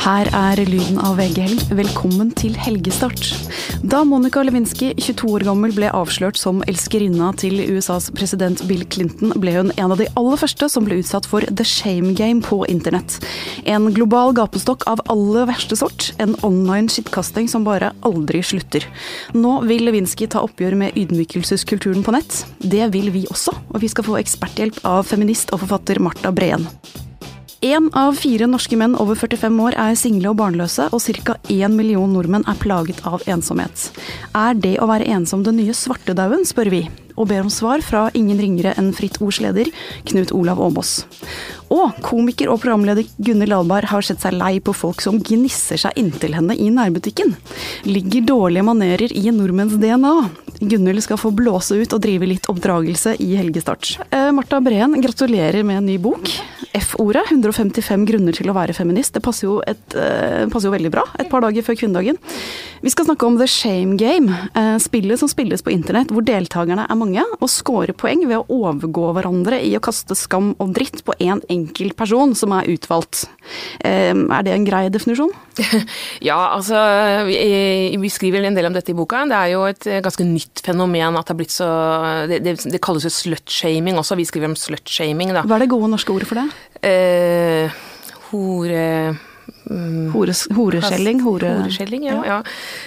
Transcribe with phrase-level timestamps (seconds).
[0.00, 1.74] Her er lyden av VG-helg.
[1.76, 3.34] Velkommen til helgestart.
[3.84, 9.34] Da Monica Lewinsky, 22 år gammel, ble avslørt som elskerinna til USAs president Bill Clinton,
[9.36, 12.62] ble hun en av de aller første som ble utsatt for the shame game på
[12.72, 13.18] internett.
[13.68, 16.14] En global gapestokk av aller verste sort.
[16.16, 18.88] En online skittkasting som bare aldri slutter.
[19.36, 22.40] Nå vil Lewinsky ta oppgjør med ydmykelseskulturen på nett.
[22.56, 26.64] Det vil vi også, og vi skal få eksperthjelp av feminist og forfatter Marta Breen.
[27.60, 31.34] Én av fire norske menn over 45 år er single og barnløse, og ca.
[31.52, 33.90] én million nordmenn er plaget av ensomhet.
[34.32, 36.80] Er det å være ensom den nye svartedauden, spør vi,
[37.20, 39.68] og ber om svar fra ingen ringere enn Fritt Ords leder,
[40.08, 41.02] Knut Olav Åmås.
[41.68, 46.00] Og komiker og programleder Gunhild Dahlberg har sett seg lei på folk som gnisser seg
[46.00, 47.36] inntil henne i nærbutikken.
[47.84, 50.16] Ligger dårlige manerer i nordmenns DNA?
[50.60, 53.94] Gunhild skal få blåse ut og drive litt oppdragelse i helgestart.
[54.12, 56.28] Eh, Marta Breen, gratulerer med en ny bok.
[56.76, 59.14] F-ordet, 155 grunner til å være feminist.
[59.16, 62.18] Det passer jo, et, eh, passer jo, veldig bra et par dager før kvinnedagen.
[62.82, 66.86] Vi skal snakke om The Shame Game, eh, spillet som spilles på internett hvor deltakerne
[66.88, 71.04] er mange og scorer poeng ved å overgå hverandre i å kaste skam og dritt
[71.04, 73.28] på én en enkelt person som er utvalgt.
[73.84, 75.30] Er det en grei definisjon?
[76.20, 76.74] ja, altså
[77.26, 79.24] vi, vi skriver en del om dette i boka.
[79.30, 81.68] Det er jo et ganske nytt fenomen at det har blitt så
[82.28, 84.18] Det, det, det kalles jo slutshaming også.
[84.18, 85.44] Vi skriver om slutshaming, da.
[85.46, 86.48] Hva er det gode norske ordet for det?
[86.86, 87.82] Eh,
[88.30, 88.86] hore...
[89.70, 90.10] Mm.
[90.10, 91.20] Hores, horeskjelling?
[91.22, 91.50] Hore...
[91.60, 92.18] Horeskjelling, ja.
[92.26, 92.38] ja.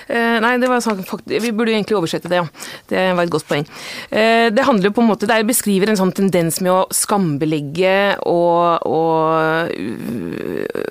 [0.10, 2.48] Uh, nei, det var sånn, vi burde egentlig oversette det, ja.
[2.90, 3.66] Det var et godt poeng.
[4.12, 7.98] Uh, det handler på en måte Det beskriver en sånn tendens med å skambelegge
[8.30, 10.84] og, og uh,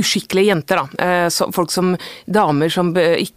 [0.00, 1.28] uskikkelige jenter, da.
[1.52, 1.92] folk som
[2.24, 2.94] damer som,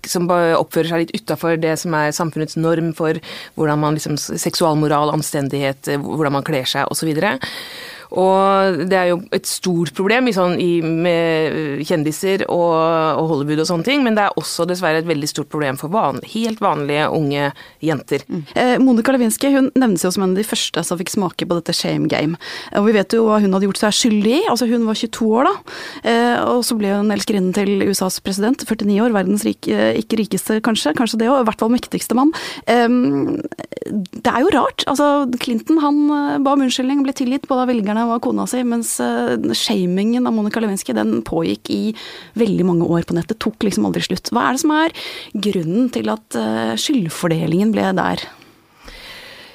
[0.08, 3.20] som oppfører seg litt utafor det som er samfunnets norm for
[3.58, 7.12] hvordan man liksom Seksualmoral, anstendighet, hvordan man kler seg, osv.
[8.16, 13.70] Og det er jo et stort problem sånn, i, med kjendiser og, og, Hollywood og
[13.70, 17.10] sånne ting, men det er også dessverre et veldig stort problem for van, helt vanlige
[17.14, 17.50] unge
[17.84, 18.24] jenter.
[18.28, 18.44] Mm.
[18.56, 21.60] Eh, Monica Lewinsky hun nevnes jo som en av de første som fikk smake på
[21.60, 22.40] dette shame game.
[22.78, 24.44] Og vi vet jo hva hun hadde gjort seg skyldig i.
[24.52, 25.56] Altså hun var 22 år da,
[26.12, 30.22] eh, og så ble hun elskerinnen til USAs president, 49 år, verdens rik, eh, ikke
[30.24, 32.34] rikeste kanskje, kanskje det òg, i hvert fall mektigste mann.
[32.68, 32.88] Eh,
[33.88, 34.86] det er jo rart.
[34.90, 38.44] Altså Clinton han eh, ba om unnskyldning, ble tilgitt både av velgerne Barna var kona
[38.46, 41.96] si, mens uh, shamingen av Monica Lewinsky den pågikk i
[42.38, 43.40] veldig mange år på nettet.
[43.42, 44.30] Tok liksom aldri slutt.
[44.30, 44.94] Hva er det som er
[45.48, 48.22] grunnen til at uh, skyldfordelingen ble der?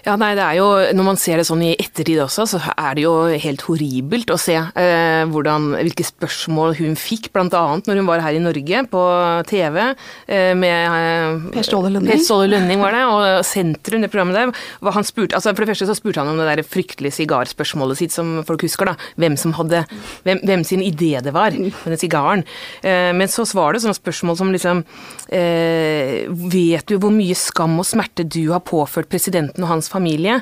[0.03, 0.67] Ja, nei, det er jo,
[0.99, 4.39] Når man ser det sånn i ettertid også, så er det jo helt horribelt å
[4.41, 7.47] se eh, hvordan, hvilke spørsmål hun fikk, bl.a.
[7.87, 9.03] når hun var her i Norge på
[9.47, 12.11] TV eh, med eh, Per Ståle Lønning.
[12.11, 14.65] Per Ståle Lønning var det, og Sentrum, det programmet der.
[14.83, 18.03] Hva han spurte, altså For det første så spurte han om det der fryktelige sigarspørsmålet
[18.03, 18.97] sitt som folk husker, da.
[19.23, 19.85] Hvem som hadde,
[20.27, 22.43] hvem, hvem sin idé det var med den sigaren.
[22.83, 24.83] Eh, men så var det sånne spørsmål som liksom
[25.31, 30.41] eh, Vet du hvor mye skam og smerte du har påført presidenten og hans familie.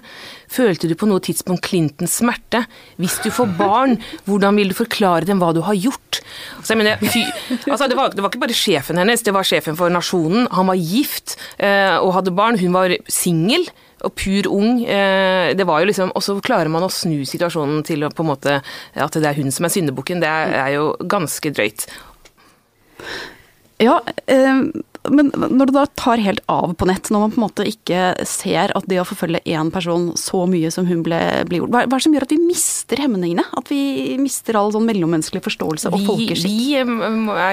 [0.50, 2.64] Følte du på noe tidspunkt Clintons smerte?
[3.00, 6.22] Hvis du får barn, hvordan vil du forklare dem hva du har gjort?
[6.58, 7.24] Altså, mener, fy,
[7.66, 10.48] altså, det, var, det, var, ikke bare sjefen hennes, det var sjefen for nasjonen.
[10.54, 12.58] Han var gift eh, og hadde barn.
[12.60, 13.66] Hun var singel
[14.06, 14.84] og pur ung.
[14.84, 18.30] Eh, det var jo liksom, Og så klarer man å snu situasjonen til på en
[18.32, 18.60] måte,
[18.94, 20.22] at det er hun som er syndebukken.
[20.22, 21.86] Det er, er jo ganske drøyt.
[23.80, 24.64] Ja, eh,
[25.08, 28.00] men når det da tar helt av på nett, når man på en måte ikke
[28.28, 31.84] ser at det å forfølge én person så mye som hun ble, ble gjort, hva,
[31.86, 33.46] er det som gjør at vi mister hemningene?
[33.56, 33.80] At vi
[34.20, 36.44] mister all sånn mellommenneskelig forståelse og folkeskikk?
[36.44, 36.76] Vi,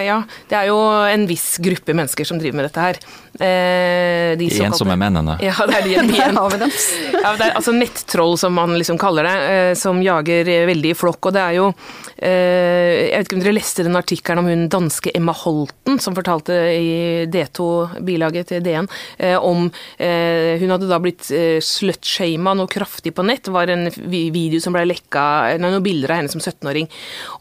[0.08, 0.19] ja,
[0.52, 3.00] det er jo en viss gruppe mennesker som driver med dette her.
[3.38, 5.38] Eh, de, de ensomme mennene.
[5.46, 9.28] Ja, det er de, de en, ja, det er altså nettroll, som man liksom kaller
[9.29, 11.29] det, eh, som jager veldig i flokk.
[11.29, 14.68] Og det er jo eh, Jeg vet ikke om dere leste den artikkelen om hun
[14.74, 19.70] danske Emma Holten, som fortalte i D2-bilaget til DN eh, om
[20.02, 23.48] eh, Hun hadde da blitt eh, slutshama noe kraftig på nett.
[23.53, 26.90] Var en video som ble lekka, noen bilder av henne som 17-åring.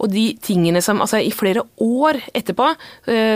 [0.01, 2.67] Og de tingene som Altså, i flere år etterpå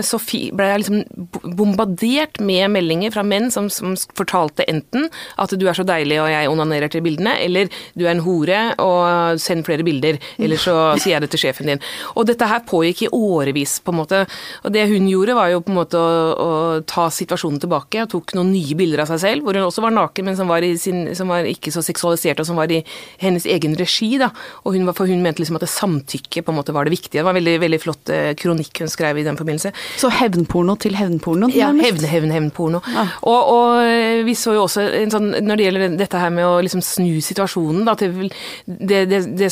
[0.02, 0.19] så
[0.56, 5.06] ble jeg liksom bombardert med meldinger fra menn som, som fortalte enten
[5.40, 8.61] at du er så deilig og jeg onanerer til bildene, eller du er en hore
[8.82, 11.82] og send flere bilder, eller så sier jeg det til sjefen din.
[12.14, 14.25] Og dette her pågikk i årevis, på en måte.
[14.64, 16.58] Og det hun gjorde, var jo på en måte å, å å
[16.88, 19.94] ta situasjonen tilbake, og tok noen nye bilder av seg selv, hvor hun også var
[19.97, 22.82] naken, men som var, sin, som var ikke så seksualisert, og som var i
[23.23, 24.12] hennes egen regi.
[24.20, 24.31] da,
[24.64, 27.20] og hun, For hun mente liksom at det samtykke på en måte var det viktige.
[27.20, 29.73] Det var en veldig, veldig flott eh, kronikk hun skrev i den forbindelse.
[30.00, 31.50] Så hevnporno til hevnporno?
[31.55, 32.82] Ja, hevn, hevn, hevnporno.
[32.91, 33.06] Ja.
[33.23, 36.49] Og, og, eh, vi så jo også en sånn, når det gjelder dette her med
[36.49, 38.29] å liksom snu situasjonen da, til
[38.67, 39.50] det, det, det,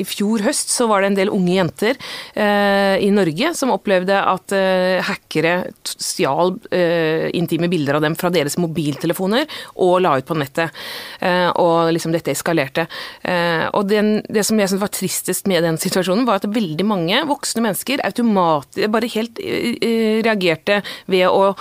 [0.00, 1.98] I fjor høst så var det en del unge jenter
[2.34, 5.54] eh, i Norge som opplevde at eh, hackere
[5.98, 9.46] stjal eh, intime bilder av dem fra deres mobiltelefoner
[9.82, 10.74] og la ut på nettet.
[11.20, 12.86] Eh, og liksom dette eskalerte.
[13.22, 16.86] Eh, og den, det som jeg syntes var tristest med den situasjonen, var at veldig
[16.86, 21.52] mange voksne mennesker automatisk bare helt reagerte ved å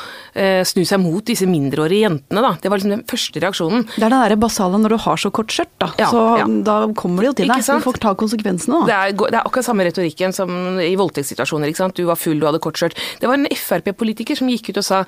[0.68, 2.42] snu seg mot disse mindreårige jentene.
[2.44, 2.52] Da.
[2.62, 3.86] Det var liksom den første reaksjonen.
[3.96, 5.90] Det er det derre basale når du har så kort skjørt, da.
[6.00, 6.48] Ja, så ja.
[6.66, 7.64] da kommer det jo til deg.
[7.66, 8.90] Så folk tar konsekvensene, da.
[8.90, 11.72] Det er, det er akkurat samme retorikken som i voldtektssituasjoner.
[11.72, 11.98] ikke sant?
[12.00, 12.98] Du var full, du hadde kort skjørt.
[13.22, 15.04] Det var en Frp-politiker som gikk ut og sa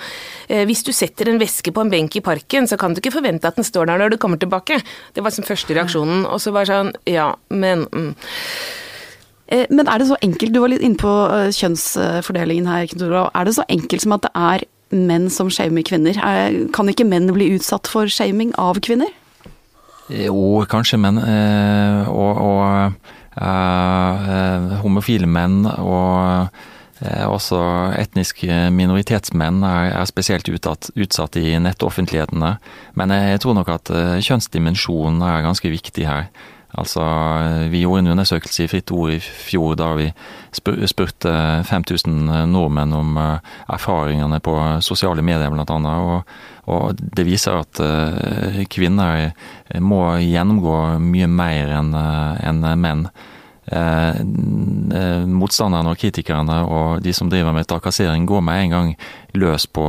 [0.47, 3.15] eh, hvis du setter en veske på en benk i parken, så kan du ikke
[3.17, 4.81] forvente at den står der når du kommer tilbake.
[5.13, 6.25] Det var liksom første reaksjonen.
[6.25, 8.13] Og så var det sånn ja, men mm.
[9.51, 13.09] Eh, men er det så enkelt, du var litt inne på eh, kjønnsfordelingen her, Knut
[13.09, 13.33] Olav.
[13.35, 14.63] Er det så enkelt som at det er
[14.95, 16.15] menn som shamer kvinner?
[16.71, 19.11] Kan ikke menn bli utsatt for shaming av kvinner?
[20.07, 26.51] Jo, kanskje, men og, og uh, homofile menn og
[27.01, 27.57] også
[27.97, 32.55] etniske minoritetsmenn er, spesielt utsatt, i nettoffentlighetene.
[32.99, 36.27] Men jeg, tror nok at uh, kjønnsdimensjonen er ganske viktig her.
[36.71, 37.03] Altså,
[37.69, 40.05] Vi gjorde en undersøkelse i Fritt Ord i fjor da vi
[40.55, 41.33] spurte
[41.67, 45.65] 5000 nordmenn om erfaringene på sosiale medier bl.a.
[45.67, 46.31] Og,
[46.71, 47.81] og det viser at
[48.71, 49.33] kvinner
[49.83, 53.05] må gjennomgå mye mer enn en menn.
[53.61, 58.89] Eh, eh, motstanderne og kritikerne og de som driver med trakassering, går med en gang
[59.37, 59.85] løs på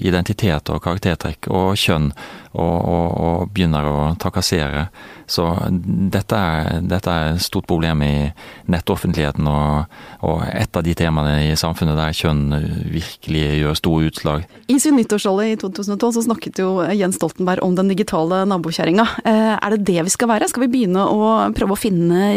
[0.00, 2.12] identitet og karaktertrekk og kjønn,
[2.58, 4.88] og, og, og begynner å trakassere.
[5.28, 8.30] Så dette er, dette er, et stort problem i
[8.72, 12.46] nettoffentligheten, og, og, et av de temaene i samfunnet der kjønn
[12.88, 14.46] virkelig gjør store utslag.
[14.72, 19.06] I sin nyttårsrolle i 2012 så snakket jo Jens Stoltenberg om den digitale nabokjerringa.
[19.28, 20.48] Eh, er det det vi skal være?
[20.48, 22.32] Skal vi begynne å prøve å finne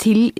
[0.00, 0.30] til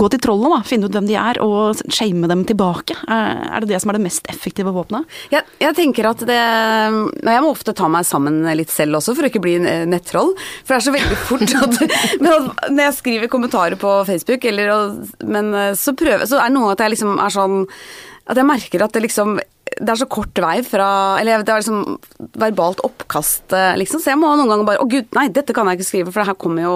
[0.00, 0.66] Gå til trollene, da.
[0.66, 2.94] Finne ut hvem de er, og shame dem tilbake?
[3.08, 5.08] Er det det som er det mest effektive våpenet?
[5.32, 9.26] Jeg, jeg tenker at det Jeg må ofte ta meg sammen litt selv også, for
[9.26, 10.34] å ikke bli nettroll.
[10.64, 12.20] For det er så veldig fort at
[12.70, 14.74] Når jeg skriver kommentarer på Facebook, eller,
[15.24, 17.62] men eh, så, prøver, så er det noe at jeg liksom er sånn
[18.30, 19.40] At jeg merker at det liksom
[19.70, 20.86] det er så kort vei fra
[21.20, 21.98] Eller det er liksom
[22.42, 24.02] verbalt oppkast, eh, liksom.
[24.02, 26.22] Så jeg må noen ganger bare Å, gud, nei, dette kan jeg ikke skrive, for
[26.22, 26.74] det her kommer jo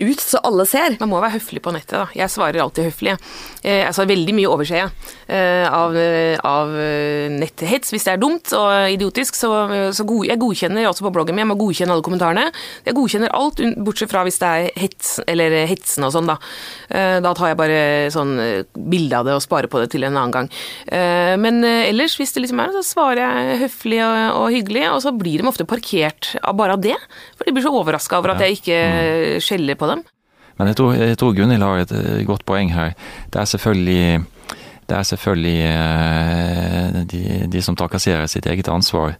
[0.00, 0.96] ut så alle ser.
[1.00, 2.06] Man må være høflig på nettet, da.
[2.16, 3.16] Jeg svarer alltid høflig.
[3.62, 4.90] Eh, altså veldig mye overser jeg
[5.26, 5.96] eh, av,
[6.46, 7.92] av eh, netthets.
[7.94, 9.50] Hvis det er dumt og idiotisk, så,
[9.94, 12.46] så god, jeg godkjenner også på bloggen min, jeg må godkjenne alle kommentarene.
[12.86, 16.38] Jeg godkjenner alt, bortsett fra hvis det er hets, eller hetsende og sånn, da.
[16.88, 17.80] Eh, da tar jeg bare
[18.14, 18.34] sånn
[18.74, 20.52] bilde av det og sparer på det til en annen gang.
[20.86, 25.02] Eh, men ellers, hvis det liksom er så svarer jeg høflig og, og hyggelig, og
[25.04, 26.96] så blir de ofte parkert av bare av det.
[27.38, 28.78] For de blir så overraska over at jeg ikke
[29.44, 30.06] skjeller på dem.
[30.58, 32.96] Men jeg tror, jeg tror Gunhild har et eh, godt poeng her.
[33.32, 34.24] Det er selvfølgelig,
[34.90, 39.14] det er selvfølgelig eh, de, de, som trakasserer sitt eget ansvar.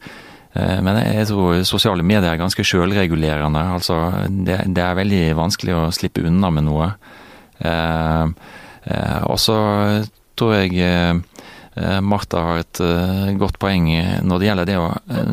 [0.58, 3.62] Eh, men jeg tror sosiale medier er ganske sjølregulerende.
[3.78, 6.92] Altså, det, det, er veldig vanskelig å slippe unna med noe.
[9.28, 9.56] Og så
[10.38, 11.22] tror jeg
[12.02, 13.86] Martha har et uh, godt poeng
[14.26, 15.30] når det gjelder det å uh,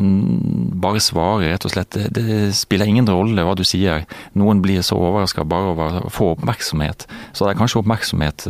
[0.76, 1.98] bare svare, rett og slett.
[2.14, 4.04] Det, spiller ingen rolle hva du sier.
[4.38, 7.06] Noen blir så overraska bare over å få oppmerksomhet.
[7.32, 8.46] Så det er kanskje oppmerksomhet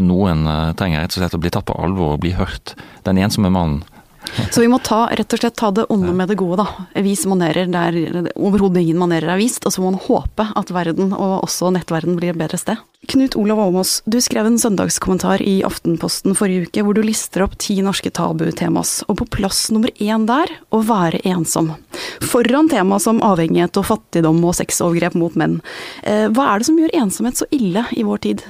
[0.00, 0.48] noen
[0.78, 2.74] trenger, rett og slett å bli tatt på alvor og bli hørt.
[3.06, 3.84] Den ensomme mannen.
[4.52, 6.86] Så vi må ta, rett og slett ta det onde med det gode, da.
[7.04, 7.96] Vis manerer der
[8.34, 9.64] overhodet ingen manerer er vist.
[9.66, 12.80] Og så må man håpe at verden, og også nettverden, blir et bedre sted.
[13.10, 17.56] Knut Olav Almås, du skrev en søndagskommentar i Aftenposten forrige uke hvor du lister opp
[17.62, 21.72] ti norske tabutemas, og på plass nummer én der å være ensom.
[22.20, 25.62] Foran tema som avhengighet og fattigdom og sexovergrep mot menn.
[26.04, 28.44] Eh, hva er det som gjør ensomhet så ille i vår tid?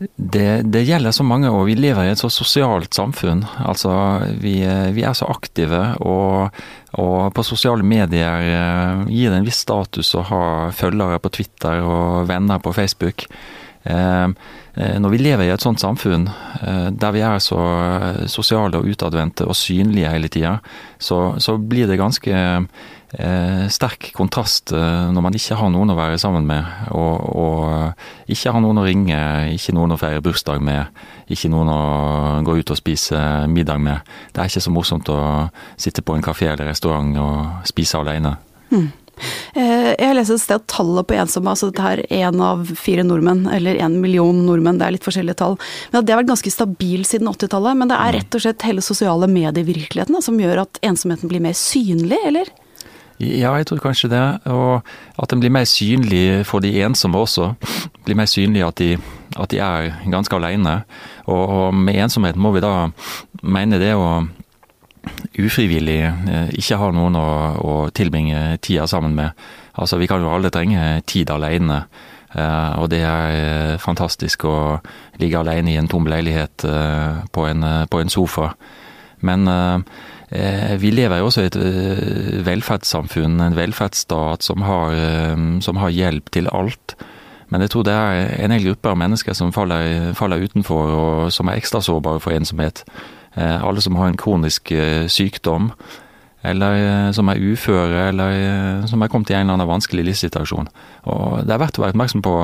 [0.00, 3.42] Det, det, gjelder så mange, og vi lever i et så sosialt samfunn.
[3.68, 3.92] Altså,
[4.40, 4.54] vi,
[4.96, 6.56] vi er så aktive, og,
[6.96, 11.84] og, på sosiale medier eh, gir det en viss status å ha følgere på Twitter
[11.84, 13.26] og venner på Facebook.
[13.84, 16.30] Eh, eh, når vi lever i et sånt samfunn,
[16.96, 17.60] der vi er så
[18.28, 20.56] sosiale og utadvendte og synlige hele tida,
[20.96, 22.40] så, så, blir det ganske
[23.18, 28.30] eh, sterk kontrast eh, når man ikke har noen å være sammen med, og, og
[28.30, 29.20] ikke har noen å ringe,
[29.54, 31.80] ikke noen å feire bursdag med, ikke noen å
[32.46, 34.06] gå ut og spise middag med.
[34.34, 35.20] Det er ikke så morsomt å
[35.80, 38.36] sitte på en kafé eller restaurant og spise alene.
[38.70, 38.88] Mm.
[39.54, 42.64] Eh, jeg har lest et sted at tallet på ensomme, altså dette her én av
[42.78, 45.58] fire nordmenn, eller én million nordmenn, det er litt forskjellige tall,
[45.90, 47.78] men at det har vært ganske stabil siden 80-tallet.
[47.80, 48.18] Men det er mm.
[48.18, 52.52] rett og slett hele sosiale medievirkeligheten som gjør at ensomheten blir mer synlig, eller?
[53.20, 54.24] Ja, jeg tror kanskje det.
[54.48, 54.80] Og
[55.20, 57.52] at den blir mer synlig for de ensomme også.
[58.06, 58.94] Blir mer synlig at de,
[59.36, 60.80] at de er ganske alene.
[61.26, 62.88] Og, og med ensomhet må vi da
[63.42, 64.22] mene det å
[65.40, 67.28] ufrivillig eh, ikke ha noen å,
[67.60, 69.36] å, tilbringe tida sammen med.
[69.80, 71.84] Altså, vi kan jo alle trenge tid alene.
[72.30, 74.58] Uh, og det er eh, fantastisk å
[75.18, 78.52] ligge alene i en tom leilighet på, en, på, en, sofa.
[79.26, 79.50] Men
[80.30, 81.56] vi lever jo også i et
[82.46, 84.94] velferdssamfunn, en velferdsstat som har,
[85.64, 86.94] som har, hjelp til alt.
[87.50, 91.32] Men jeg tror det er en hel gruppe av mennesker som faller, faller utenfor, og
[91.34, 92.84] som er ekstra sårbare for ensomhet.
[93.34, 95.70] Eh, alle som har en kronisk eh, sykdom,
[96.42, 100.70] eller eh, som er uføre, eller som er kommet i en eller annen vanskelig livssituasjon.
[101.10, 102.34] Og det er verdt å være oppmerksom på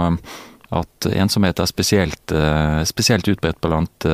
[0.74, 2.32] at ensomhet er spesielt,
[2.88, 4.06] spesielt utbredt blant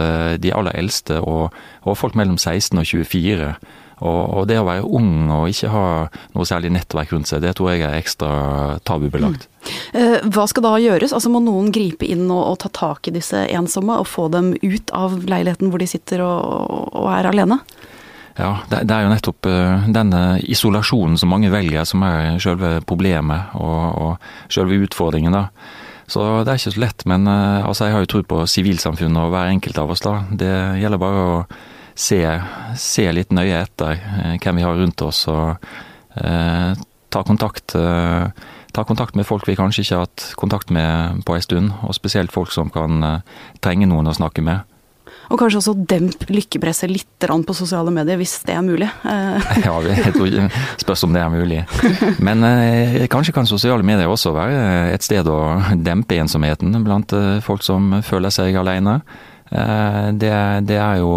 [0.43, 1.55] de aller eldste og,
[1.87, 3.55] og, folk mellom 16 og 24.
[4.03, 5.85] Og, og, det å være ung og ikke ha
[6.35, 8.31] noe særlig nettverk rundt seg, det tror jeg er ekstra
[8.87, 9.47] tabubelagt.
[9.95, 10.33] Mm.
[10.35, 11.15] Hva skal da gjøres?
[11.15, 14.53] Altså Må noen gripe inn og, og, ta tak i disse ensomme og få dem
[14.59, 17.61] ut av leiligheten hvor de sitter og, er alene?
[18.33, 19.47] Ja, det, er jo nettopp
[19.93, 25.37] denne isolasjonen som mange velger som er selve problemet og, og selve utfordringen.
[25.37, 25.47] da.
[26.11, 29.23] Så det er ikke så lett, men uh, altså, jeg har jo tro på sivilsamfunnet
[29.23, 30.05] og hver enkelt av oss.
[30.05, 30.19] da.
[30.31, 31.37] Det gjelder bare å
[31.95, 32.21] se,
[32.81, 35.57] se litt nøye etter uh, hvem vi har rundt oss, og
[37.13, 37.75] ta kontakt.
[37.75, 38.27] Eh,
[38.73, 41.95] ta kontakt med folk vi kanskje ikke har hatt kontakt med på en stund, og
[41.97, 44.65] spesielt folk som kan uh, trenge noen å snakke med.
[45.33, 48.89] Og kanskje også demp lykkepresset litt på sosiale medier, hvis det er mulig.
[49.09, 49.53] Eh.
[49.65, 51.63] ja, jeg tror ikke spørs om det er mulig.
[52.21, 55.39] Men eh, kanskje kan sosiale medier også være et sted å
[55.81, 58.99] dempe ensomheten blant eh, folk som føler seg alene.
[59.49, 60.35] Eh, det,
[60.69, 61.15] det, er jo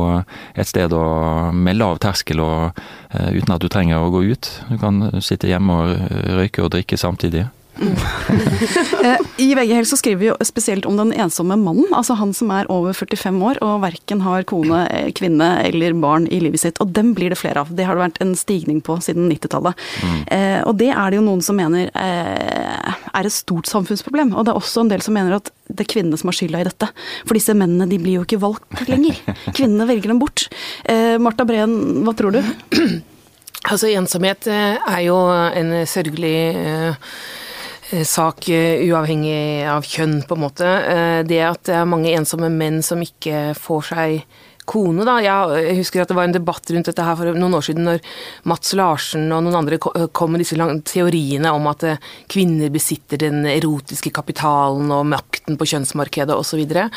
[0.55, 1.03] et sted å,
[1.51, 4.51] med lav terskel og uten at du trenger å gå ut.
[4.71, 7.49] Du kan sitte hjemme og røyke og drikke samtidig.
[9.05, 12.31] Eh, I VG Helg så skriver vi jo spesielt om den ensomme mannen, altså han
[12.33, 16.61] som er over 45 år og verken har kone, eh, kvinne eller barn i livet
[16.63, 16.79] sitt.
[16.81, 17.71] Og dem blir det flere av.
[17.75, 19.77] Det har det vært en stigning på siden 90-tallet.
[20.01, 20.19] Mm.
[20.37, 24.33] Eh, og det er det jo noen som mener eh, er et stort samfunnsproblem.
[24.33, 26.61] Og det er også en del som mener at det er kvinnene som har skylda
[26.63, 26.89] i dette.
[27.25, 29.19] For disse mennene de blir jo ikke valgt lenger.
[29.57, 30.47] Kvinnene velger dem bort.
[30.89, 32.41] Eh, Marta Breen, hva tror du?
[33.65, 36.35] Altså, ensomhet er jo en sørgelig
[37.91, 40.65] sak eh, uavhengig av kjønn, på en måte.
[40.65, 44.25] Eh, det at det er mange ensomme menn som ikke får seg
[44.65, 45.19] kone, da.
[45.21, 48.01] Jeg husker at det var en debatt rundt dette her for noen år siden når
[48.49, 50.57] Mats Larsen og noen andre kom med disse
[50.89, 52.01] teoriene om at eh,
[52.31, 56.63] kvinner besitter den erotiske kapitalen og makten på kjønnsmarkedet osv.
[56.65, 56.87] Og, så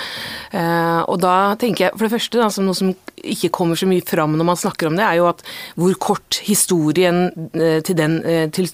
[0.56, 3.88] eh, og da tenker jeg for det første, da, som noe som ikke kommer så
[3.90, 5.44] mye fram når man snakker om det, er jo at
[5.78, 8.18] hvor kort historien eh, til den
[8.54, 8.68] til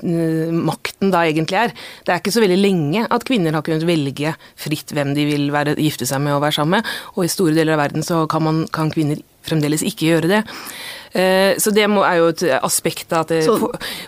[0.54, 1.74] makten da egentlig er.
[2.04, 5.48] Det er ikke så veldig lenge at kvinner har kunnet velge fritt hvem de vil
[5.54, 8.24] være, gifte seg med og være sammen med, og i store deler av verden så
[8.30, 10.42] kan man kan kvinner fremdeles ikke gjøre det.
[11.14, 13.30] Eh, så det er jo et aspekt at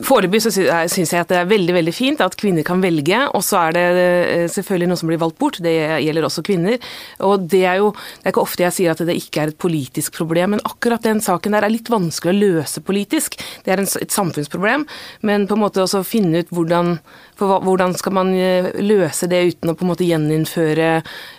[0.03, 3.45] Foreløpig så syns jeg at det er veldig veldig fint at kvinner kan velge, og
[3.47, 5.61] så er det eh, selvfølgelig noe som blir valgt bort.
[5.63, 6.81] Det gjelder også kvinner.
[7.27, 9.61] Og det er jo Det er ikke ofte jeg sier at det ikke er et
[9.63, 13.39] politisk problem, men akkurat den saken der er litt vanskelig å løse politisk.
[13.65, 14.87] Det er et samfunnsproblem,
[15.23, 16.97] men på en måte også finne ut hvordan
[17.37, 20.89] for hvordan skal man eh, løse det uten å på en måte gjeninnføre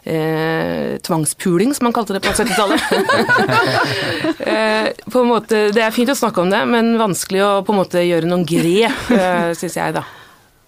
[0.06, 2.82] eh, tvangspuling, som man kalte det på 70-tallet?
[4.52, 7.74] eh, på en måte, det er fint å snakke om det, men vanskelig å på
[7.74, 10.06] en måte gjøre noen grep, eh, syns jeg, da.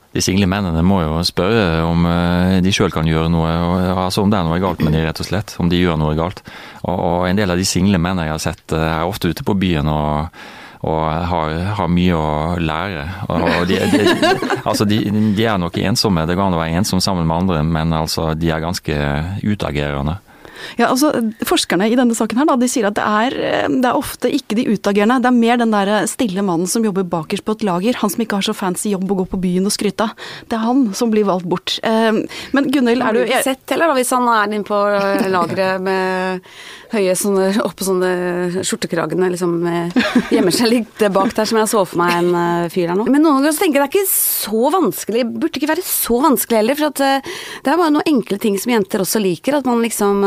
[0.09, 3.49] De single mennene må jo spørre om eh, de sjøl kan gjøre noe,
[3.93, 5.53] altså om det er noe galt med de rett og slett.
[5.61, 6.41] Om de gjør noe galt.
[6.81, 9.57] Og, en del av de single mennene jeg har sett, eh, er ofte ute på
[9.59, 10.41] byen og
[10.79, 13.01] og har, har, mye å lære.
[13.35, 14.13] Og de, de,
[14.63, 15.01] altså de,
[15.35, 18.29] de, er nok ensomme, det går an å være ensom sammen med andre, men altså
[18.39, 18.95] de er ganske
[19.43, 20.15] utagerende.
[20.79, 21.11] Ja, altså
[21.47, 24.31] Forskerne i denne saken her da, de sier at det er, eh, det er ofte
[24.33, 25.19] ikke de utagerende.
[25.23, 27.99] Det er mer den der stille mannen som jobber bakerst på et lager.
[28.01, 30.27] Han som ikke har så fancy jobb å gå på byen og skryte av.
[30.49, 31.77] Det er han som blir valgt bort.
[31.83, 32.21] Eh,
[32.55, 34.79] men Gunhild, er du Har du sett heller, da, hvis han er inne på
[35.29, 36.49] lageret med
[36.89, 39.57] høye sånne oppå sånne skjortekragene, liksom
[40.33, 43.05] gjemmer seg litt bak der, som jeg så for meg en fyr der nå.
[43.09, 46.17] Men noen ganger så tenker jeg det er ikke så vanskelig, burde ikke være så
[46.23, 47.03] vanskelig heller, for at
[47.63, 50.25] det er bare noen enkle ting som jenter også liker, at man liksom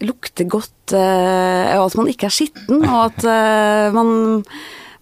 [0.00, 3.24] lukter godt, og at man ikke er skitten, og at
[3.94, 4.44] man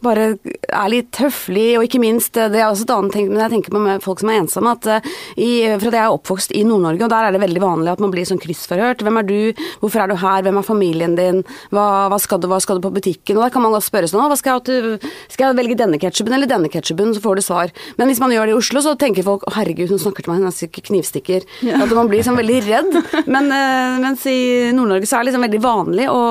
[0.04, 3.52] bare er litt høflig, og ikke minst Det er også et annet ting, men jeg
[3.54, 5.06] tenker på med folk som er ensomme, at
[5.40, 8.02] i, fra det jeg er oppvokst i Nord-Norge, og der er det veldig vanlig at
[8.02, 9.04] man blir sånn kryssforhørt.
[9.06, 9.62] Hvem er du?
[9.82, 10.44] Hvorfor er du her?
[10.46, 11.42] Hvem er familien din?
[11.74, 13.38] Hva, hva, skal, du, hva skal, du, på butikken?
[13.38, 15.00] Og da kan man godt spørre sånn skal jeg,
[15.32, 17.14] skal jeg velge denne ketsjupen eller denne ketsjupen?
[17.16, 17.72] Så får du svar.
[18.00, 20.32] Men hvis man gjør det i Oslo, så tenker folk å herregud, hun snakker til
[20.32, 21.46] meg, hun er sikkert knivstikker.
[21.66, 21.80] Ja.
[21.84, 22.98] At man blir sånn veldig redd.
[23.32, 23.48] Men
[24.02, 26.24] mens i Nord-Norge så er det liksom veldig vanlig å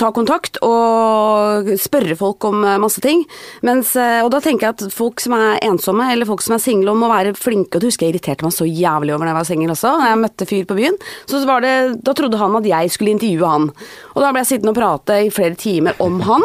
[0.00, 3.24] ta kontakt og spørre folk om eh, masse ting.
[3.66, 6.62] Mens, eh, og da tenker jeg at folk som er ensomme, eller folk som er
[6.62, 7.76] single, må være flinke.
[7.76, 10.10] Og du husker jeg irriterte meg så jævlig over da jeg var singel også, da
[10.12, 11.00] jeg møtte fyr på byen.
[11.30, 11.76] Så var det,
[12.06, 13.70] da trodde han at jeg skulle intervjue han.
[14.14, 16.44] Og da ble jeg sittende og prate i flere timer om han,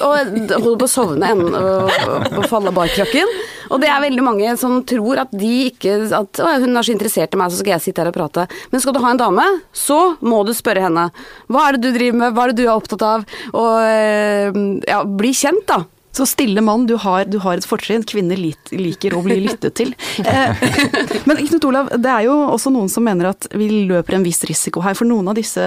[0.00, 3.40] og holdt på å sovne og falle av barkrakken.
[3.70, 6.94] Og det er veldig mange som tror at de ikke At å, hun er så
[6.94, 8.46] interessert i meg, så skal jeg sitte her og prate.
[8.72, 11.08] Men skal du ha en dame, så må du spørre henne.
[11.50, 13.24] Hva er det du driver med, hva er det du er opptatt av?
[13.52, 15.82] Og eh, ja, bli kjent, da.
[16.12, 18.02] Så stille mann, du har, du har et fortrinn.
[18.02, 19.94] Kvinner liker å bli lyttet til.
[20.30, 20.58] Eh,
[21.26, 24.42] men Knut Olav, det er jo også noen som mener at vi løper en viss
[24.46, 24.94] risiko her.
[24.98, 25.62] For noen av disse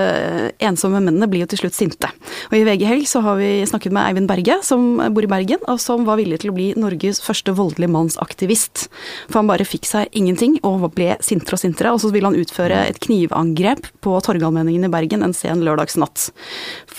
[0.64, 2.10] ensomme mennene blir jo til slutt sinte.
[2.52, 5.64] Og i VG Helg så har vi snakket med Eivind Berge, som bor i Bergen,
[5.72, 8.86] og som var villig til å bli Norges første voldelige mannsaktivist.
[9.26, 11.96] For han bare fikk seg ingenting, og ble sintere og sintere.
[11.96, 16.30] Og så ville han utføre et knivangrep på Torgallmenningen i Bergen en sen lørdagsnatt.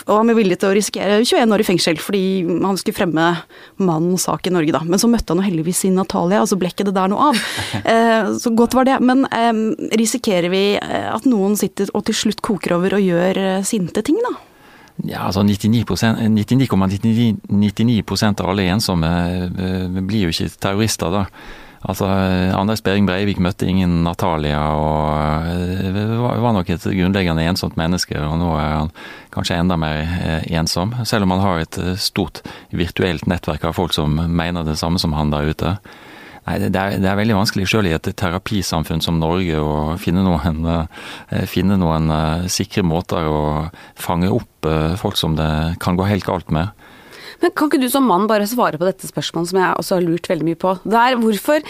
[0.08, 3.33] Og han var villig til å risikere 21 år i fengsel fordi han skulle fremme
[3.82, 4.82] mannens sak i Norge, da.
[4.86, 7.30] Men så møtte han jo heldigvis sin Natalia, og så ble ikke det der noe
[7.32, 7.44] av.
[7.84, 8.96] Eh, så godt var det.
[9.04, 9.52] Men eh,
[9.98, 14.16] risikerer vi eh, at noen sitter og til slutt koker over og gjør sinte ting,
[14.24, 14.32] da?
[15.10, 19.10] Ja, altså 99,99 99%, 99% av alle ensomme
[20.06, 21.24] blir jo ikke terrorister, da.
[21.84, 22.06] Altså,
[22.56, 28.16] Anders Behring Breivik møtte ingen Natalia og eh, var nok et grunnleggende ensomt menneske.
[28.24, 28.92] Og nå er han
[29.34, 32.40] kanskje enda mer eh, ensom, selv om han har et eh, stort
[32.72, 35.74] virtuelt nettverk av folk som mener det samme som han der ute.
[36.44, 40.24] Nei, det er, det er veldig vanskelig selv i et terapisamfunn som Norge å finne
[40.26, 40.66] noen,
[41.48, 42.12] finne noen
[42.52, 43.38] sikre måter å
[43.96, 44.68] fange opp
[45.00, 46.83] folk som det kan gå helt galt med.
[47.42, 50.06] Men kan ikke du som mann bare svare på dette spørsmålet som jeg også har
[50.06, 50.76] lurt veldig mye på.
[50.84, 51.64] Det er hvorfor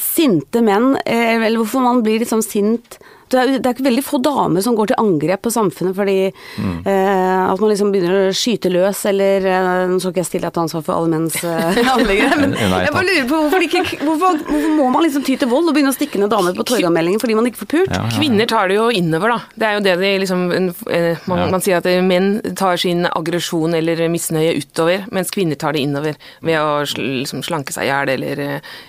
[0.00, 2.98] sinte menn, eh, eller hvorfor man blir liksom sint
[3.34, 6.16] det er, det er ikke veldig få damer som går til angrep på samfunnet fordi
[6.30, 6.76] mm.
[6.86, 10.48] eh, at man liksom begynner å skyte løs, eller eh, Nå skal ikke jeg stille
[10.48, 13.82] deg til ansvar for alle menns eh, handlinger, men jeg bare lurer på hvorfor, ikke,
[14.02, 16.66] hvorfor, hvorfor, må man liksom ty til vold og begynne å stikke ned damer på
[16.70, 17.90] Torgallmeldingen fordi man ikke får pult?
[17.90, 18.14] Ja, ja, ja.
[18.18, 19.40] Kvinner tar det jo innover, da.
[19.58, 20.70] Det er jo det de liksom en,
[21.30, 25.84] man, man sier at menn tar sin aggresjon eller misnøye utover, mens kvinner tar det
[25.84, 28.44] innover ved å liksom slanke seg i hjel eller,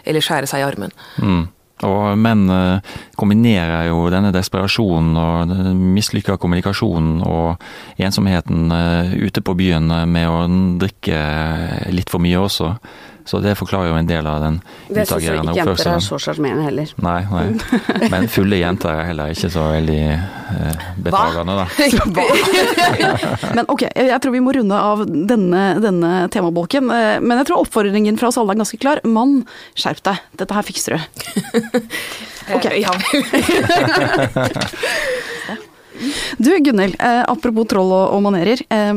[0.05, 0.93] eller skjære seg i armen.
[1.21, 1.45] Mm.
[1.85, 7.65] Og menn eh, kombinerer jo denne desperasjonen og mislykka kommunikasjonen og
[8.01, 10.45] ensomheten eh, ute på byen med å
[10.81, 11.19] drikke
[11.93, 12.73] litt for mye også.
[13.25, 14.59] Så det forklarer jo en del av den
[14.89, 14.93] utagerende oppførselen.
[14.93, 16.91] Det syns ikke jenter er så sjarmerende heller.
[17.01, 18.09] Nei, nei.
[18.13, 21.65] Men fulle jenter er heller ikke så veldig eh, betagende, da.
[23.57, 26.93] Men ok, jeg tror vi må runde av denne, denne temabolken.
[26.93, 29.01] Eh, men jeg tror oppfordringen fra oss alle er ganske klar.
[29.09, 29.41] Mann,
[29.73, 30.21] skjerp deg.
[30.37, 31.01] Dette her fikser du.
[32.53, 32.65] Ok.
[32.77, 32.91] Ja.
[36.37, 38.61] Du Gunhild, eh, apropos troll og, og manerer.
[38.69, 38.93] Eh,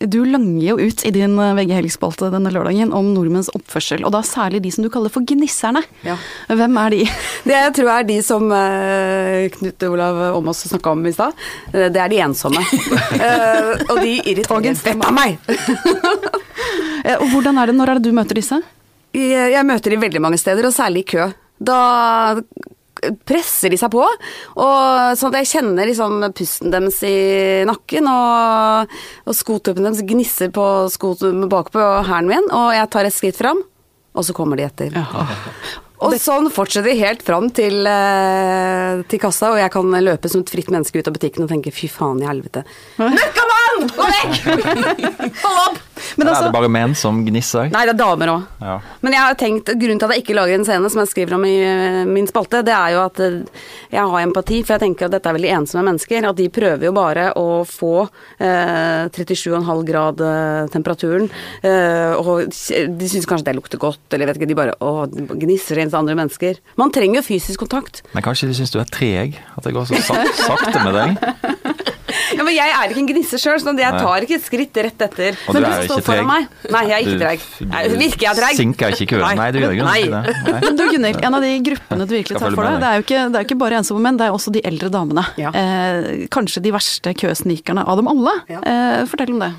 [0.00, 4.14] du langer jo ut i din eh, VG Helg-spalte denne lørdagen om nordmenns oppførsel, og
[4.14, 5.84] da særlig de som du kaller for gnisserne.
[6.06, 6.18] Ja.
[6.48, 7.02] Hvem er de?
[7.48, 11.36] Det jeg tror er de som eh, Knut Olav Åmås snakka om i stad.
[11.72, 12.64] Eh, det er de ensomme.
[13.14, 15.36] Eh, og de irriterer Fett av meg!
[17.20, 18.58] og hvordan er det, når er det du møter disse?
[19.14, 21.28] Jeg, jeg møter de veldig mange steder, og særlig i kø.
[21.62, 21.78] Da
[23.26, 24.02] presser de seg på.
[24.04, 27.14] Og sånn at jeg kjenner liksom pusten deres i
[27.68, 30.66] nakken, og, og skotuppene deres gnisser på
[31.50, 33.62] bakpå hælen min, og jeg tar et skritt fram,
[34.14, 34.94] og så kommer de etter.
[34.94, 35.26] Ja.
[36.04, 40.42] Og sånn fortsetter vi helt fram til, eh, til, kassa, og jeg kan løpe som
[40.42, 42.64] et fritt menneske ut av butikken og tenke fy faen i helvete.
[42.98, 43.53] Møkkamann!
[43.74, 43.90] Igjen!
[43.94, 45.42] Gå vekk!
[45.42, 45.82] Hold opp!
[46.18, 47.70] Men altså, er det bare menn som gnisser?
[47.72, 48.42] Nei, det er damer òg.
[48.62, 48.74] Ja.
[49.04, 51.36] Men jeg har tenkt, grunnen til at jeg ikke lager en scene som jeg skriver
[51.38, 53.38] om i eh, min spalte, det er jo at eh,
[53.94, 56.28] jeg har empati, for jeg tenker at dette er veldig ensomme mennesker.
[56.28, 61.30] At de prøver jo bare å få eh, 37,5 grad eh, temperaturen,
[61.64, 65.80] eh, og de syns kanskje det lukter godt, eller vet ikke, de bare å, gnisser
[65.82, 66.62] inn til andre mennesker.
[66.80, 68.04] Man trenger jo fysisk kontakt.
[68.14, 69.40] Men kanskje de syns du er treg?
[69.56, 69.98] At det går så
[70.44, 71.92] sakte med deg?
[72.34, 75.04] Ja, men jeg er ikke en gnisse sjøl, så jeg tar ikke et skritt rett
[75.06, 75.36] etter.
[75.48, 76.26] Og du Men er står ikke foran treg?
[76.30, 76.72] meg.
[76.74, 77.40] Nei, jeg er ikke Du- treg.
[77.58, 78.56] du Nei, Virker jeg treg?
[78.58, 79.36] Sinker ikke i køen?
[79.40, 80.62] Nei, du gjør jo ikke det.
[80.64, 83.04] Men du Gunnhild, en av de gruppene du virkelig tar for deg, det er jo
[83.06, 85.24] ikke, det er ikke bare ensomme menn, det er også de eldre damene.
[85.40, 85.50] Ja.
[85.54, 88.34] Eh, kanskje de verste køsnikerne av dem alle.
[88.48, 88.60] Ja.
[88.60, 89.50] Eh, fortell om det.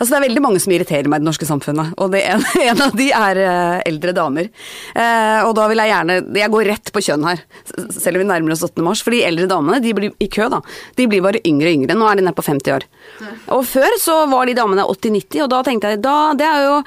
[0.00, 2.44] Altså, det er veldig mange som irriterer meg i det norske samfunnet, og det en,
[2.70, 4.50] en av de er eh, eldre damer.
[4.94, 7.42] Eh, og da vil jeg gjerne Jeg går rett på kjønn her,
[7.94, 8.82] selv om vi nærmer oss 8.
[8.86, 9.02] mars.
[9.04, 10.60] For de eldre damene de blir i kø, da.
[10.96, 11.96] De blir bare yngre og yngre.
[12.00, 12.86] Nå er de nede på 50 år.
[13.52, 16.78] Og før så var de damene 80-90, og da tenkte jeg da Det er jo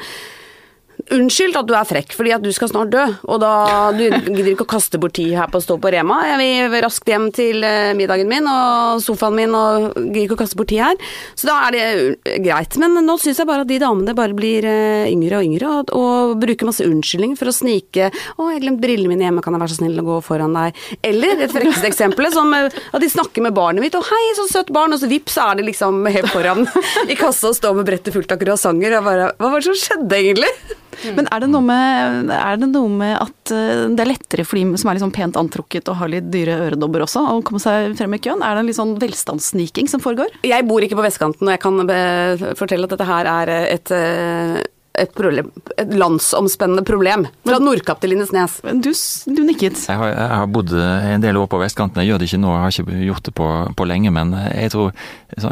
[1.14, 3.04] Unnskyld at du er frekk, fordi at du skal snart dø.
[3.30, 3.54] Og da
[3.94, 6.20] Du gidder ikke å kaste bort tid her på å stå på Rema.
[6.32, 10.42] Jeg vil raskt hjem til eh, middagen min og sofaen min og gidder ikke å
[10.44, 10.98] kaste bort tid her.
[11.38, 12.78] Så da er det uh, greit.
[12.82, 15.94] Men nå syns jeg bare at de damene bare blir eh, yngre og yngre, og,
[15.98, 19.64] og bruker masse unnskyldninger for å snike 'Å, jeg glemte brillene mine hjemme, kan jeg
[19.64, 23.12] være så snill å gå foran deg?' Eller det frekkeste eksempelet, som eh, at de
[23.12, 25.68] snakker med barnet mitt, og 'hei, så søtt barn', og så vips, så er de
[25.70, 26.66] liksom helt foran
[27.10, 28.98] i kassa og står med brettet fullt av croissanter.
[29.00, 30.82] Og bare Hva var det som skjedde, egentlig?
[31.18, 34.80] Men er det, med, er det noe med at eh, det er lettere for de
[34.82, 38.14] som er sånn pent antrukket og har litt dyre øredobber også, å komme seg frem
[38.18, 38.44] i køen?
[38.46, 40.32] Er det en litt sånn velstandssniking som foregår?
[40.48, 43.92] Jeg bor ikke på vestkanten, og jeg kan be- fortelle at dette her er et,
[43.92, 44.62] eh,
[45.00, 47.26] et, problem, et landsomspennende problem.
[47.48, 48.60] Fra Nordkapp til Lindesnes.
[48.66, 49.80] Men Du, du nikket.
[49.90, 52.04] Jeg har, jeg har bodd en del år på vestkanten.
[52.04, 54.14] Jeg gjør det ikke nå, jeg har ikke gjort det på, på lenge.
[54.14, 54.94] Men jeg tror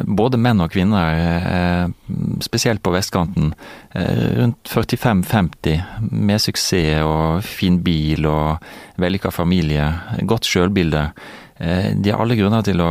[0.05, 1.85] både menn og kvinner, eh,
[2.45, 3.53] spesielt på vestkanten,
[3.95, 8.61] eh, rundt 45-50, med suksess og fin bil og
[9.01, 9.89] vellykka familie,
[10.29, 11.09] godt sjølbilde.
[11.61, 12.87] Eh, De har alle grunner til å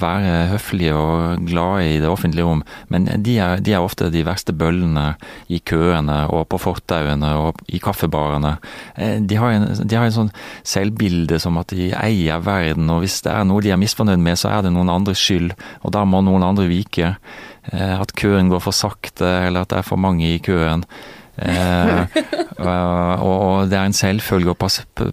[0.00, 4.22] være høflige og glade i det offentlige rom, men de er, de er ofte de
[4.26, 5.10] verste bøllene
[5.52, 8.54] i køene og på fortauene og i kaffebarene.
[8.96, 10.32] Eh, De har, en, de har en sånn
[10.64, 14.38] selvbilde som at de eier verden, og hvis det er noe de er misfornøyd med,
[14.40, 15.52] så er det noen andres skyld,
[15.84, 17.14] og da må noen andre vike.
[17.72, 20.84] Eh, At køen går for sakte, eller at det er for mange i køen.
[21.38, 22.18] Eh,
[22.58, 24.70] og, og det er en selvfølge å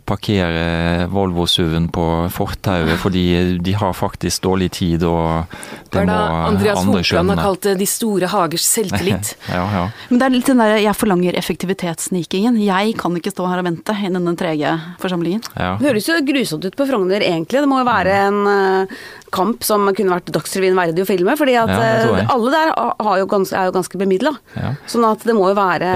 [0.07, 3.25] parkere Volvo-SUV-en på fortauet, fordi
[3.63, 5.45] de har faktisk dårlig tid, og
[5.93, 9.35] Det må da Andreas andre Hopland har kalt det de store hagers selvtillit.
[9.55, 9.83] Ja, ja.
[10.09, 12.57] Men det er litt den der 'jeg forlanger effektivitetssnikingen'.
[12.59, 15.43] Jeg kan ikke stå her og vente i denne trege forsamlingen.
[15.55, 15.75] ja.
[15.79, 17.61] Det høres jo grusomt ut på Frogner, egentlig.
[17.61, 18.95] Det må jo være en eh,
[19.35, 21.35] kamp som kunne vært Dagsrevyen verdig å filme.
[21.37, 24.33] fordi at eh, alle der har jo ganske, er jo ganske bemidla.
[24.55, 24.73] Ja.
[24.89, 25.93] Sånn at det må jo være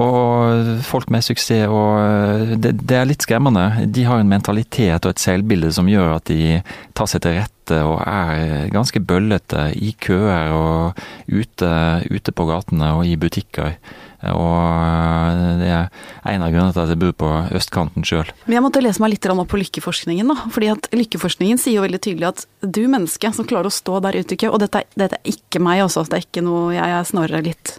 [0.00, 3.86] og folk med suksess og det, det er litt skremmende.
[3.92, 6.60] De har en mentalitet og et selvbilde som gjør at de
[6.96, 11.72] tar seg til rette og er ganske bøllete i køer og ute,
[12.10, 13.76] ute på gatene og i butikker.
[14.30, 15.88] Og det er
[16.30, 18.28] en av grunnene til at jeg bor på østkanten sjøl.
[18.46, 20.36] Men jeg måtte lese meg litt på lykkeforskningen, da.
[20.54, 24.20] Fordi at lykkeforskningen sier jo veldig tydelig at du menneske som klarer å stå der
[24.20, 26.94] ute i kø, og dette, dette er ikke meg også, det er ikke noe Jeg
[26.94, 27.74] er snarere litt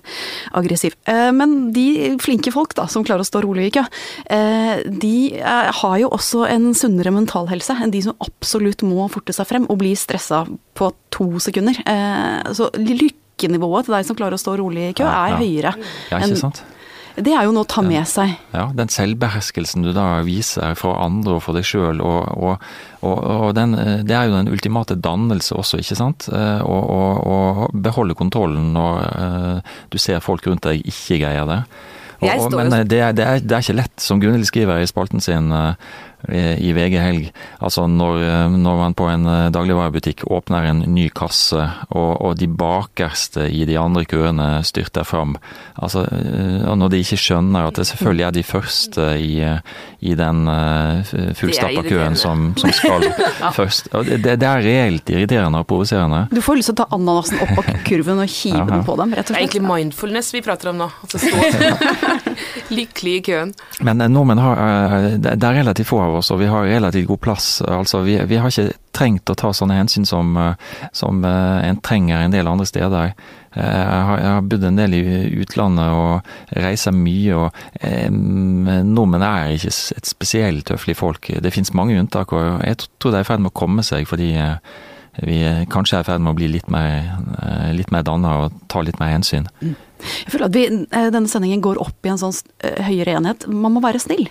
[0.52, 0.98] aggressiv.
[1.08, 3.86] Eh, Men de flinke folk da, som klarer å stå rolig i kø,
[4.34, 9.36] eh, de eh, har jo også en sunnere mentalhelse enn de som absolutt må forte
[9.36, 10.44] seg frem og bli stressa
[10.78, 11.78] på to sekunder.
[12.54, 12.70] Så Så
[13.44, 15.76] lykkenivået til deg som klarer å stå rolig i kø, er høyere.
[16.12, 16.64] Ja, ikke sant?
[17.14, 18.32] Det er jo noe å ta med seg.
[18.56, 22.64] Ja, den selvbeherskelsen du da viser for andre og for deg sjøl, og, og,
[23.06, 26.26] og, og den, eh, det er jo den ultimate dannelse også, ikke sant?
[26.34, 31.46] Eh, Å og, og beholde kontrollen når uh, du ser folk rundt deg ikke greier
[31.50, 31.60] det.
[32.24, 35.24] Men eh, det er, det, er, det er ikke lett, som Gunhild skriver i spalten
[35.24, 35.76] sin eh,
[36.32, 37.32] i VG Helg.
[37.60, 41.60] Altså når, eh, når man på en eh, dagligvarebutikk åpner en ny kasse,
[41.92, 45.36] og, og de bakerste i de andre køene styrter fram.
[45.76, 49.34] Altså, eh, og når de ikke skjønner at det selvfølgelig er de første i,
[50.04, 50.48] i den
[51.38, 53.08] fullstappa køen som, som skal
[53.60, 53.92] først.
[53.94, 56.26] Og det, det er reelt irriterende og provoserende.
[56.32, 58.70] Du får lyst til å ta ananasen opp av kurven og hive Ja, ja.
[58.70, 60.90] den på dem, rett og Det er egentlig mindfulness vi prater om nå.
[61.04, 61.84] Altså stå
[62.78, 63.54] lykkelig i køen.
[63.84, 67.48] Men nordmenn har det er relativt få av oss, og vi har relativt god plass.
[67.66, 70.54] Altså, vi, vi har ikke trengt å ta sånne hensyn som, eh,
[70.94, 73.14] som eh, en trenger en del andre steder.
[73.54, 75.04] Eh, Jeg har, jeg har bodd en del i
[75.44, 81.30] utlandet og reiser mye, og eh, nordmenn er ikke et spesielt høflig folk.
[81.42, 84.08] Det finnes mange unntak, og jeg tror det er i ferd med å komme seg,
[84.10, 84.58] fordi eh,
[85.22, 87.12] vi kanskje er i ferd med å bli litt mer,
[87.78, 89.46] litt mer danna og ta litt mer hensyn.
[89.62, 89.76] Mm.
[90.04, 93.46] Jeg føler at vi, eh, denne sendingen går opp i en sånn eh, høyere enhet.
[93.48, 94.26] Man må være snill.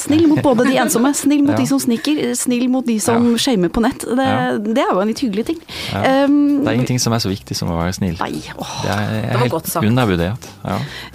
[0.00, 1.60] Snill mot både de ensomme, snill mot ja.
[1.60, 3.42] de som sniker, snill mot de som ja.
[3.42, 4.06] shamer på nett.
[4.06, 4.54] Det, ja.
[4.56, 5.60] det, er jo en litt hyggelig ting.
[5.92, 6.24] Ja.
[6.24, 8.16] Um, det er ingenting som er så viktig som å være snill.
[8.20, 10.48] Nei, åh, det er, er det helt undervurdert.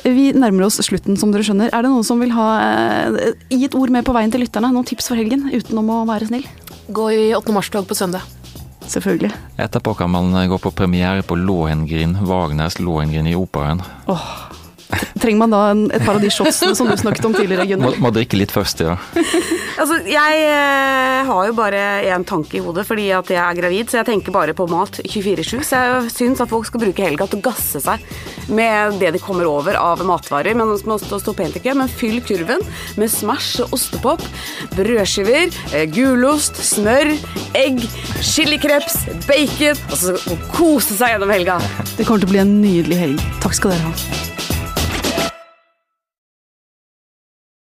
[0.05, 1.73] Vi nærmer oss slutten, som dere skjønner.
[1.73, 2.47] Er det noen som vil ha
[3.49, 4.73] gi et ord med på veien til lytterne?
[4.73, 6.47] Noen tips for helgen utenom å være snill?
[6.93, 7.55] Gå i 8.
[7.55, 8.42] mars-tog på søndag.
[8.87, 9.31] Selvfølgelig.
[9.57, 13.81] Etterpå kan man gå på premiere på Lohengrin, Wagners Lohengrin i Operaen.
[14.07, 14.27] Oh.
[15.19, 17.95] Trenger man da en, et par av de shotsene som du snakket om tidligere, Gunnar?
[17.95, 18.97] Må, må drikke litt først, ja.
[19.81, 21.81] altså, jeg eh, har jo bare
[22.13, 24.99] én tanke i hodet fordi at jeg er gravid, så jeg tenker bare på mat
[25.01, 25.63] 24-7.
[25.65, 28.03] Så jeg syns at folk skal bruke helga til å gasse seg
[28.53, 30.57] med det de kommer over av matvarer.
[30.57, 32.63] Men stå pent i men fyll kurven
[32.99, 34.23] med Smash og ostepop,
[34.77, 37.13] brødskiver, eh, gulost, smør,
[37.57, 37.81] egg,
[38.21, 39.79] chilikreps, bacon.
[39.89, 41.59] Altså kose seg gjennom helga.
[41.97, 43.27] Det kommer til å bli en nydelig helg.
[43.43, 44.52] Takk skal dere ha.